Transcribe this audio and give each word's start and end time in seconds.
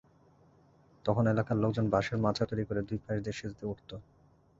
তখন 1.05 1.23
এলাকার 1.27 1.57
লোকজন 1.57 1.85
বাঁশের 1.89 2.17
মাচা 2.17 2.43
তৈরি 2.49 2.63
করে 2.65 2.81
দুই 2.89 2.99
পাশ 3.03 3.17
দিয়ে 3.23 3.37
সেতুতে 3.39 3.65
উঠত। 3.67 3.89